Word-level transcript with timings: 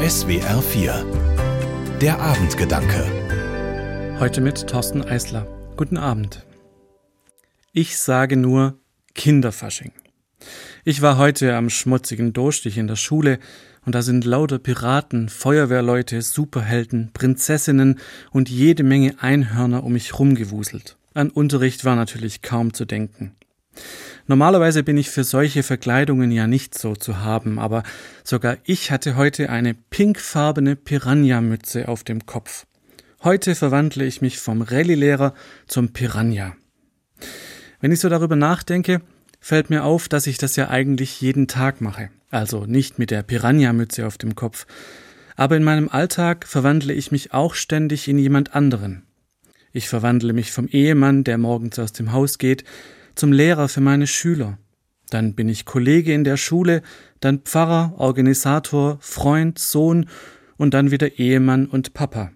SWR 0.00 0.62
4 0.62 1.98
Der 2.00 2.20
Abendgedanke 2.20 4.16
Heute 4.20 4.40
mit 4.40 4.68
Thorsten 4.68 5.02
Eisler. 5.02 5.44
Guten 5.76 5.96
Abend. 5.96 6.46
Ich 7.72 7.98
sage 7.98 8.36
nur 8.36 8.78
Kinderfasching. 9.16 9.90
Ich 10.84 11.02
war 11.02 11.18
heute 11.18 11.56
am 11.56 11.68
schmutzigen 11.68 12.32
Durchstich 12.32 12.78
in 12.78 12.86
der 12.86 12.94
Schule 12.94 13.40
und 13.86 13.96
da 13.96 14.02
sind 14.02 14.24
lauter 14.24 14.60
Piraten, 14.60 15.28
Feuerwehrleute, 15.28 16.22
Superhelden, 16.22 17.10
Prinzessinnen 17.12 17.98
und 18.30 18.48
jede 18.48 18.84
Menge 18.84 19.16
Einhörner 19.18 19.82
um 19.82 19.94
mich 19.94 20.16
rumgewuselt. 20.16 20.96
An 21.12 21.28
Unterricht 21.28 21.84
war 21.84 21.96
natürlich 21.96 22.40
kaum 22.40 22.72
zu 22.72 22.84
denken. 22.84 23.34
Normalerweise 24.26 24.82
bin 24.82 24.98
ich 24.98 25.08
für 25.08 25.24
solche 25.24 25.62
Verkleidungen 25.62 26.30
ja 26.30 26.46
nicht 26.46 26.76
so 26.76 26.94
zu 26.94 27.20
haben, 27.20 27.58
aber 27.58 27.82
sogar 28.24 28.58
ich 28.64 28.90
hatte 28.90 29.16
heute 29.16 29.48
eine 29.48 29.74
pinkfarbene 29.74 30.76
Piranha-Mütze 30.76 31.88
auf 31.88 32.04
dem 32.04 32.26
Kopf. 32.26 32.66
Heute 33.24 33.54
verwandle 33.54 34.04
ich 34.04 34.20
mich 34.20 34.38
vom 34.38 34.62
Rallye-Lehrer 34.62 35.34
zum 35.66 35.92
Piranha. 35.92 36.54
Wenn 37.80 37.90
ich 37.90 38.00
so 38.00 38.08
darüber 38.08 38.36
nachdenke, 38.36 39.00
fällt 39.40 39.70
mir 39.70 39.84
auf, 39.84 40.08
dass 40.08 40.26
ich 40.26 40.36
das 40.38 40.56
ja 40.56 40.68
eigentlich 40.68 41.20
jeden 41.20 41.48
Tag 41.48 41.80
mache. 41.80 42.10
Also 42.30 42.66
nicht 42.66 42.98
mit 42.98 43.10
der 43.10 43.22
Piranha-Mütze 43.22 44.06
auf 44.06 44.18
dem 44.18 44.34
Kopf. 44.34 44.66
Aber 45.36 45.56
in 45.56 45.64
meinem 45.64 45.88
Alltag 45.88 46.46
verwandle 46.46 46.92
ich 46.92 47.12
mich 47.12 47.32
auch 47.32 47.54
ständig 47.54 48.08
in 48.08 48.18
jemand 48.18 48.54
anderen. 48.54 49.04
Ich 49.72 49.88
verwandle 49.88 50.32
mich 50.32 50.52
vom 50.52 50.68
Ehemann, 50.68 51.24
der 51.24 51.38
morgens 51.38 51.78
aus 51.78 51.92
dem 51.92 52.12
Haus 52.12 52.38
geht, 52.38 52.64
zum 53.18 53.32
Lehrer 53.32 53.68
für 53.68 53.80
meine 53.80 54.06
Schüler. 54.06 54.58
Dann 55.10 55.34
bin 55.34 55.48
ich 55.48 55.64
Kollege 55.64 56.12
in 56.12 56.24
der 56.24 56.36
Schule, 56.36 56.82
dann 57.20 57.40
Pfarrer, 57.40 57.94
Organisator, 57.96 58.98
Freund, 59.00 59.58
Sohn 59.58 60.06
und 60.56 60.74
dann 60.74 60.90
wieder 60.90 61.18
Ehemann 61.18 61.66
und 61.66 61.94
Papa. 61.94 62.30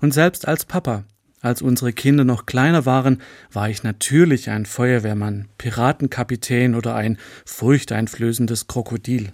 Und 0.00 0.14
selbst 0.14 0.46
als 0.46 0.64
Papa, 0.64 1.04
als 1.40 1.60
unsere 1.60 1.92
Kinder 1.92 2.24
noch 2.24 2.46
kleiner 2.46 2.86
waren, 2.86 3.20
war 3.52 3.68
ich 3.68 3.82
natürlich 3.82 4.48
ein 4.50 4.66
Feuerwehrmann, 4.66 5.48
Piratenkapitän 5.58 6.74
oder 6.74 6.94
ein 6.94 7.18
furchteinflößendes 7.44 8.66
Krokodil. 8.68 9.32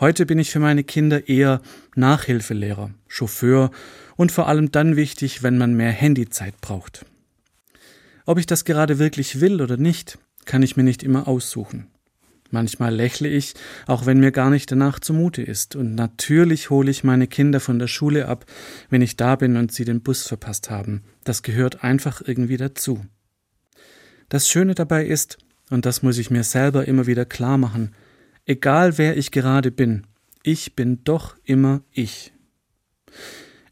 Heute 0.00 0.26
bin 0.26 0.38
ich 0.38 0.50
für 0.50 0.58
meine 0.58 0.84
Kinder 0.84 1.28
eher 1.28 1.60
Nachhilfelehrer, 1.94 2.90
Chauffeur 3.08 3.70
und 4.16 4.32
vor 4.32 4.48
allem 4.48 4.72
dann 4.72 4.96
wichtig, 4.96 5.42
wenn 5.42 5.58
man 5.58 5.74
mehr 5.74 5.92
Handyzeit 5.92 6.60
braucht. 6.60 7.04
Ob 8.26 8.38
ich 8.38 8.46
das 8.46 8.64
gerade 8.64 8.98
wirklich 8.98 9.40
will 9.40 9.60
oder 9.60 9.76
nicht, 9.76 10.18
kann 10.44 10.62
ich 10.62 10.76
mir 10.76 10.82
nicht 10.82 11.02
immer 11.02 11.28
aussuchen. 11.28 11.88
Manchmal 12.50 12.94
lächle 12.94 13.28
ich, 13.28 13.54
auch 13.86 14.04
wenn 14.04 14.20
mir 14.20 14.30
gar 14.30 14.50
nicht 14.50 14.70
danach 14.70 15.00
zumute 15.00 15.42
ist, 15.42 15.74
und 15.74 15.94
natürlich 15.94 16.68
hole 16.68 16.90
ich 16.90 17.02
meine 17.02 17.26
Kinder 17.26 17.60
von 17.60 17.78
der 17.78 17.86
Schule 17.86 18.28
ab, 18.28 18.44
wenn 18.90 19.00
ich 19.00 19.16
da 19.16 19.36
bin 19.36 19.56
und 19.56 19.72
sie 19.72 19.86
den 19.86 20.02
Bus 20.02 20.26
verpasst 20.26 20.70
haben. 20.70 21.02
Das 21.24 21.42
gehört 21.42 21.82
einfach 21.82 22.20
irgendwie 22.24 22.58
dazu. 22.58 23.06
Das 24.28 24.50
Schöne 24.50 24.74
dabei 24.74 25.06
ist, 25.06 25.38
und 25.70 25.86
das 25.86 26.02
muss 26.02 26.18
ich 26.18 26.30
mir 26.30 26.44
selber 26.44 26.86
immer 26.86 27.06
wieder 27.06 27.24
klar 27.24 27.56
machen, 27.56 27.94
egal 28.44 28.98
wer 28.98 29.16
ich 29.16 29.30
gerade 29.30 29.70
bin, 29.70 30.06
ich 30.42 30.76
bin 30.76 31.02
doch 31.04 31.36
immer 31.44 31.80
ich. 31.90 32.34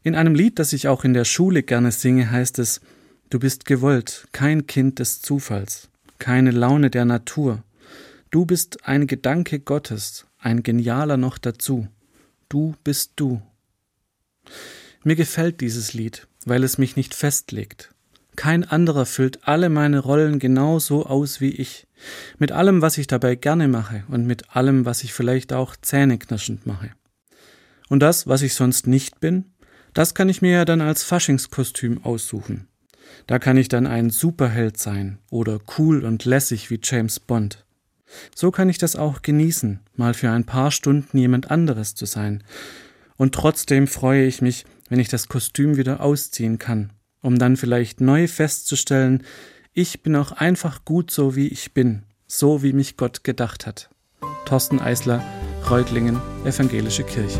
In 0.01 0.15
einem 0.15 0.33
Lied, 0.33 0.57
das 0.57 0.73
ich 0.73 0.87
auch 0.87 1.03
in 1.03 1.13
der 1.13 1.25
Schule 1.25 1.61
gerne 1.61 1.91
singe, 1.91 2.31
heißt 2.31 2.57
es 2.57 2.81
Du 3.31 3.39
bist 3.39 3.63
gewollt, 3.63 4.27
kein 4.33 4.67
Kind 4.67 4.99
des 4.99 5.21
Zufalls, 5.21 5.87
keine 6.19 6.51
Laune 6.51 6.89
der 6.89 7.05
Natur. 7.05 7.63
Du 8.29 8.45
bist 8.45 8.85
ein 8.85 9.07
Gedanke 9.07 9.61
Gottes, 9.61 10.25
ein 10.37 10.63
genialer 10.63 11.15
noch 11.15 11.37
dazu. 11.37 11.87
Du 12.49 12.75
bist 12.83 13.13
du. 13.15 13.41
Mir 15.05 15.15
gefällt 15.15 15.61
dieses 15.61 15.93
Lied, 15.93 16.27
weil 16.43 16.61
es 16.65 16.77
mich 16.77 16.97
nicht 16.97 17.13
festlegt. 17.13 17.95
Kein 18.35 18.65
anderer 18.65 19.05
füllt 19.05 19.47
alle 19.47 19.69
meine 19.69 19.99
Rollen 19.99 20.37
genauso 20.37 21.05
aus 21.05 21.39
wie 21.39 21.51
ich, 21.51 21.87
mit 22.37 22.51
allem, 22.51 22.81
was 22.81 22.97
ich 22.97 23.07
dabei 23.07 23.35
gerne 23.35 23.69
mache 23.69 24.03
und 24.09 24.25
mit 24.25 24.57
allem, 24.57 24.83
was 24.83 25.05
ich 25.05 25.13
vielleicht 25.13 25.53
auch 25.53 25.77
zähneknirschend 25.77 26.65
mache. 26.65 26.91
Und 27.87 28.01
das, 28.01 28.27
was 28.27 28.41
ich 28.41 28.55
sonst 28.55 28.87
nicht 28.87 29.21
bin, 29.21 29.45
das 29.93 30.15
kann 30.15 30.27
ich 30.27 30.41
mir 30.41 30.51
ja 30.51 30.65
dann 30.65 30.81
als 30.81 31.03
Faschingskostüm 31.03 32.03
aussuchen. 32.03 32.67
Da 33.27 33.39
kann 33.39 33.57
ich 33.57 33.67
dann 33.67 33.87
ein 33.87 34.09
Superheld 34.09 34.77
sein 34.77 35.19
oder 35.29 35.59
cool 35.77 36.03
und 36.03 36.25
lässig 36.25 36.69
wie 36.69 36.79
James 36.81 37.19
Bond. 37.19 37.65
So 38.35 38.51
kann 38.51 38.69
ich 38.69 38.77
das 38.77 38.95
auch 38.95 39.21
genießen, 39.21 39.79
mal 39.95 40.13
für 40.13 40.29
ein 40.29 40.45
paar 40.45 40.71
Stunden 40.71 41.17
jemand 41.17 41.49
anderes 41.49 41.95
zu 41.95 42.05
sein. 42.05 42.43
Und 43.15 43.33
trotzdem 43.35 43.87
freue 43.87 44.25
ich 44.25 44.41
mich, 44.41 44.65
wenn 44.89 44.99
ich 44.99 45.07
das 45.07 45.27
Kostüm 45.27 45.77
wieder 45.77 46.01
ausziehen 46.01 46.57
kann, 46.57 46.91
um 47.21 47.37
dann 47.39 47.55
vielleicht 47.55 48.01
neu 48.01 48.27
festzustellen, 48.27 49.23
ich 49.73 50.03
bin 50.03 50.17
auch 50.17 50.33
einfach 50.33 50.83
gut 50.83 51.11
so, 51.11 51.35
wie 51.35 51.47
ich 51.47 51.73
bin, 51.73 52.03
so 52.27 52.61
wie 52.61 52.73
mich 52.73 52.97
Gott 52.97 53.23
gedacht 53.23 53.65
hat. 53.65 53.89
Thorsten 54.45 54.79
Eisler, 54.79 55.23
Reutlingen, 55.69 56.19
Evangelische 56.43 57.03
Kirche. 57.03 57.39